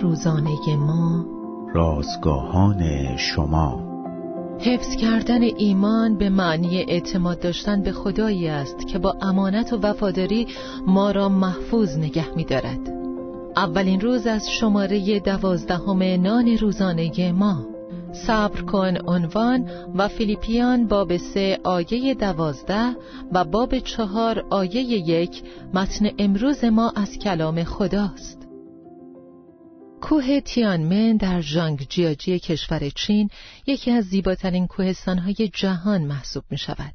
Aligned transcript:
روزانه 0.00 0.76
ما. 0.76 1.24
رازگاهان 1.74 3.16
شما. 3.16 3.92
حفظ 4.58 4.96
کردن 4.96 5.42
ایمان 5.42 6.18
به 6.18 6.28
معنی 6.28 6.78
اعتماد 6.78 7.40
داشتن 7.40 7.82
به 7.82 7.92
خدایی 7.92 8.48
است 8.48 8.86
که 8.86 8.98
با 8.98 9.16
امانت 9.22 9.72
و 9.72 9.76
وفاداری 9.76 10.46
ما 10.86 11.10
را 11.10 11.28
محفوظ 11.28 11.98
نگه 11.98 12.36
می 12.36 12.44
دارد. 12.44 12.92
اولین 13.56 14.00
روز 14.00 14.26
از 14.26 14.50
شماره 14.60 15.20
دوازدهم 15.20 16.02
نان 16.02 16.58
روزانه 16.60 17.32
ما. 17.32 17.66
صبر 18.26 18.60
کن 18.60 18.94
عنوان 19.06 19.70
و 19.94 20.08
فیلیپیان 20.08 20.86
باب 20.86 21.16
سه 21.16 21.58
آیه 21.64 22.14
دوازده 22.14 22.96
و 23.32 23.44
باب 23.44 23.78
چهار 23.78 24.44
آیه 24.50 24.82
یک 24.82 25.42
متن 25.74 26.10
امروز 26.18 26.64
ما 26.64 26.92
از 26.96 27.18
کلام 27.18 27.64
خداست. 27.64 28.41
کوه 30.02 30.40
تیانمن 30.40 31.16
در 31.16 31.42
جیاجی 31.88 32.38
کشور 32.38 32.88
چین 32.88 33.30
یکی 33.66 33.90
از 33.90 34.04
زیباترین 34.04 34.66
کوهستانهای 34.66 35.50
جهان 35.54 36.02
محسوب 36.02 36.44
می 36.50 36.58
شود. 36.58 36.94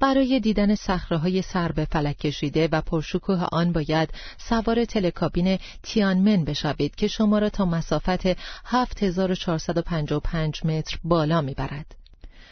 برای 0.00 0.40
دیدن 0.40 0.74
صخره‌های 0.74 1.42
سر 1.42 1.72
به 1.72 1.84
فلک 1.84 2.18
کشیده 2.18 2.68
و 2.72 2.80
پرشکوه 2.80 3.46
آن 3.52 3.72
باید 3.72 4.08
سوار 4.38 4.84
تلکابین 4.84 5.58
تیانمن 5.82 6.44
بشوید 6.44 6.94
که 6.94 7.08
شما 7.08 7.38
را 7.38 7.48
تا 7.50 7.64
مسافت 7.64 8.26
7455 8.64 10.60
متر 10.64 10.98
بالا 11.04 11.40
می‌برد. 11.40 11.94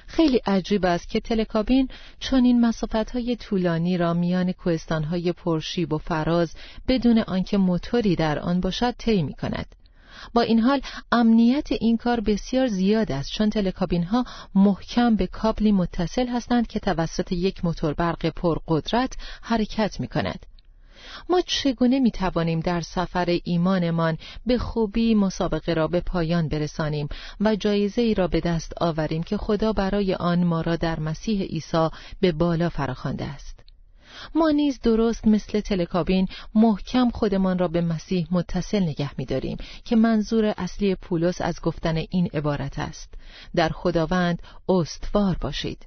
خیلی 0.07 0.41
عجیب 0.47 0.85
است 0.85 1.09
که 1.09 1.21
تلکابین 1.21 1.89
چون 2.21 2.45
این 2.45 2.61
مسافت 2.61 3.11
های 3.11 3.37
طولانی 3.37 3.99
را 3.99 4.15
میان 4.15 4.53
کوهستان 4.53 5.05
های 5.05 5.33
پرشیب 5.33 5.93
و 5.93 5.99
فراز 5.99 6.55
بدون 6.89 7.19
آنکه 7.19 7.59
موتوری 7.59 8.17
در 8.17 8.39
آن 8.39 8.61
باشد 8.61 8.95
طی 8.99 9.23
می 9.23 9.35
کند. 9.35 9.67
با 10.35 10.43
این 10.43 10.61
حال 10.61 10.81
امنیت 11.13 11.73
این 11.73 11.97
کار 11.97 12.21
بسیار 12.21 12.67
زیاد 12.67 13.13
است 13.13 13.33
چون 13.33 13.51
تلکابین 13.51 14.05
ها 14.05 14.25
محکم 14.55 15.17
به 15.17 15.27
کابلی 15.27 15.73
متصل 15.73 16.27
هستند 16.27 16.67
که 16.67 16.81
توسط 16.81 17.33
یک 17.33 17.65
موتور 17.65 17.95
برق 17.95 18.27
پرقدرت 18.27 19.13
حرکت 19.43 20.01
می 20.01 20.09
کند. 20.09 20.47
ما 21.29 21.41
چگونه 21.41 22.01
می 22.01 22.11
توانیم 22.11 22.61
در 22.61 22.81
سفر 22.81 23.39
ایمانمان 23.45 24.19
به 24.47 24.59
خوبی 24.59 25.15
مسابقه 25.15 25.75
را 25.75 25.89
به 25.89 26.01
پایان 26.01 26.49
برسانیم 26.49 27.09
و 27.41 27.57
جایزه 27.57 28.03
ای 28.03 28.15
را 28.15 28.29
به 28.29 28.41
دست 28.41 28.73
آوریم 28.81 29.23
که 29.23 29.37
خدا 29.37 29.73
برای 29.73 30.15
آن 30.15 30.45
ما 30.45 30.61
را 30.61 30.77
در 30.77 31.01
مسیح 31.01 31.43
عیسی 31.43 31.89
به 32.21 32.33
بالا 32.33 32.69
فراخوانده 32.69 33.25
است 33.25 33.48
ما 34.35 34.51
نیز 34.51 34.81
درست 34.81 35.27
مثل 35.27 35.61
تلکابین 35.61 36.29
محکم 36.55 37.11
خودمان 37.11 37.59
را 37.59 37.69
به 37.69 37.81
مسیح 37.81 38.27
متصل 38.31 38.83
نگه 38.83 39.11
می‌داریم 39.19 39.57
که 39.85 39.97
منظور 39.97 40.55
اصلی 40.59 40.95
پولس 40.95 41.41
از 41.41 41.61
گفتن 41.63 41.97
این 41.97 42.29
عبارت 42.35 42.79
است. 42.79 43.15
در 43.57 43.69
خداوند 43.69 44.43
استوار 44.69 45.37
باشید. 45.41 45.87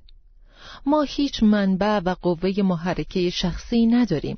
ما 0.85 1.01
هیچ 1.01 1.43
منبع 1.43 1.99
و 1.99 2.15
قوه 2.21 2.61
محرکه 2.63 3.29
شخصی 3.29 3.85
نداریم. 3.85 4.35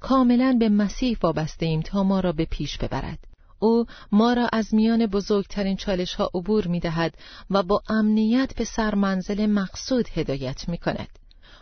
کاملا 0.00 0.56
به 0.60 0.68
مسیح 0.68 1.18
وابسته 1.22 1.66
ایم 1.66 1.80
تا 1.80 2.02
ما 2.02 2.20
را 2.20 2.32
به 2.32 2.44
پیش 2.44 2.78
ببرد. 2.78 3.18
او 3.58 3.86
ما 4.12 4.32
را 4.32 4.48
از 4.52 4.74
میان 4.74 5.06
بزرگترین 5.06 5.76
چالش 5.76 6.14
ها 6.14 6.30
عبور 6.34 6.66
می 6.66 6.80
دهد 6.80 7.14
و 7.50 7.62
با 7.62 7.82
امنیت 7.88 8.54
به 8.54 8.64
سرمنزل 8.64 9.46
مقصود 9.46 10.08
هدایت 10.14 10.68
می 10.68 10.78
کند. 10.78 11.08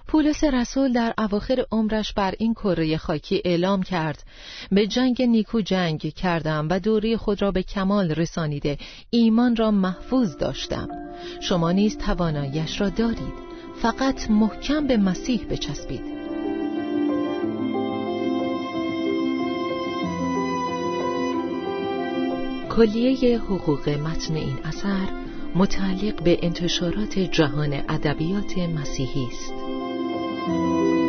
پولس 0.08 0.44
رسول 0.44 0.92
در 0.92 1.14
اواخر 1.18 1.64
عمرش 1.72 2.12
بر 2.12 2.34
این 2.38 2.54
کره 2.54 2.96
خاکی 2.96 3.42
اعلام 3.44 3.82
کرد. 3.82 4.24
به 4.70 4.86
جنگ 4.86 5.22
نیکو 5.22 5.60
جنگ 5.60 6.00
کردم 6.14 6.68
و 6.70 6.80
دوری 6.80 7.16
خود 7.16 7.42
را 7.42 7.50
به 7.50 7.62
کمال 7.62 8.10
رسانیده. 8.10 8.78
ایمان 9.10 9.56
را 9.56 9.70
محفوظ 9.70 10.36
داشتم. 10.36 10.88
شما 11.40 11.72
نیز 11.72 11.98
توانایش 11.98 12.80
را 12.80 12.88
دارید. 12.88 13.52
فقط 13.82 14.30
محکم 14.30 14.86
به 14.86 14.96
مسیح 14.96 15.46
بچسبید. 15.50 16.12
کلیه 22.76 23.38
حقوق 23.38 23.88
متن 23.88 24.34
این 24.34 24.58
اثر 24.64 25.08
متعلق 25.54 26.22
به 26.22 26.38
انتشارات 26.42 27.18
جهان 27.18 27.72
ادبیات 27.72 28.58
مسیحی 28.58 29.26
است. 29.26 29.52
Thank 30.44 30.56
you. 30.56 31.01